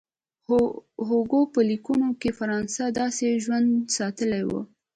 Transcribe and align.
هوګو 1.07 1.41
په 1.53 1.59
لیکونو 1.69 2.07
کې 2.21 2.29
فرانسه 2.39 2.83
داسې 2.99 3.25
ژوندۍ 3.43 3.75
ساتلې 3.97 4.41
وه. 4.49 4.61